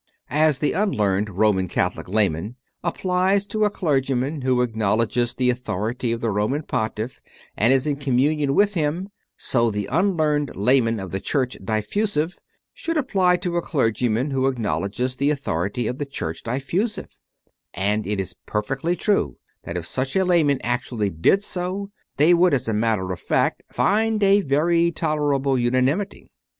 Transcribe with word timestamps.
As 0.33 0.57
the 0.57 0.71
unlearned 0.73 1.29
Roman 1.29 1.67
Catholic 1.67 2.09
layman 2.09 2.55
applies 2.83 3.45
to 3.45 3.65
a 3.65 3.69
clergyman 3.69 4.41
who 4.41 4.63
acknowledges 4.63 5.35
the 5.35 5.51
authority 5.51 6.11
of 6.11 6.21
the 6.21 6.31
Roman 6.31 6.63
Pontiff 6.63 7.21
and 7.55 7.71
is 7.71 7.85
in 7.85 7.97
communion 7.97 8.55
with 8.55 8.73
him, 8.73 9.09
so 9.37 9.69
the 9.69 9.85
unlearned 9.85 10.55
layman 10.55 10.99
of 10.99 11.11
the 11.11 11.19
Church 11.19 11.55
Diffusive 11.63 12.39
should 12.73 12.97
apply 12.97 13.35
to 13.45 13.57
a 13.57 13.61
clergyman 13.61 14.31
who 14.31 14.47
acknowledged 14.47 15.19
the 15.19 15.31
author 15.31 15.67
ity 15.67 15.85
of 15.85 15.99
the 15.99 16.05
Church 16.07 16.41
Diffusive; 16.41 17.19
and 17.71 18.07
it 18.07 18.19
is 18.19 18.33
perfectly 18.47 18.95
true 18.95 19.37
that 19.65 19.77
if 19.77 19.85
such 19.85 20.15
laymen 20.15 20.59
actually 20.63 21.11
did 21.11 21.43
so, 21.43 21.91
they 22.17 22.33
would, 22.33 22.55
as 22.55 22.67
a 22.67 22.73
matter 22.73 23.11
of 23.11 23.19
fact, 23.19 23.61
find 23.71 24.23
a 24.23 24.41
very 24.41 24.91
tolerable 24.91 25.59
unanimity. 25.59 26.31